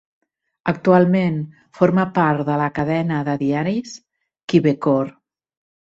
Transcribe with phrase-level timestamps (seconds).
[0.71, 1.35] Actualment
[1.81, 3.95] forma part de la cadena de diaris
[4.55, 5.17] Quebecor.